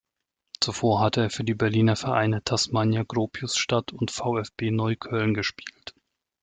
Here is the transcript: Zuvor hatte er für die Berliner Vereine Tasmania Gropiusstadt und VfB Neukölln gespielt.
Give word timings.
Zuvor 0.59 0.99
hatte 0.99 1.21
er 1.21 1.29
für 1.29 1.43
die 1.43 1.53
Berliner 1.53 1.95
Vereine 1.95 2.43
Tasmania 2.43 3.03
Gropiusstadt 3.03 3.93
und 3.93 4.09
VfB 4.09 4.71
Neukölln 4.71 5.35
gespielt. 5.35 5.93